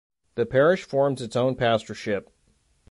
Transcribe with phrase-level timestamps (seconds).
[0.33, 2.31] The parish forms its own pastorship.